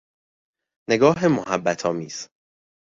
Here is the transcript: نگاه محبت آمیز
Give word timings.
نگاه 0.89 1.27
محبت 1.27 1.85
آمیز 1.85 2.27